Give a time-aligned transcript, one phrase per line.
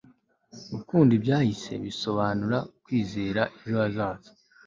[0.75, 4.29] gukunda ibyahise bisobanura kwizera ejo hazaza